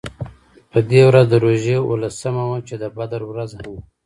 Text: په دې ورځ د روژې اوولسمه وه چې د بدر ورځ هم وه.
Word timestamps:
په 0.71 0.79
دې 0.89 1.01
ورځ 1.09 1.25
د 1.29 1.33
روژې 1.45 1.75
اوولسمه 1.81 2.43
وه 2.49 2.59
چې 2.67 2.75
د 2.81 2.85
بدر 2.97 3.21
ورځ 3.29 3.49
هم 3.59 3.65
وه. 3.73 3.81